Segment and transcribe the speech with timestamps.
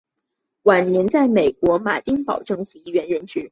[0.63, 3.49] 晚年在美国马丁堡政府医院任职。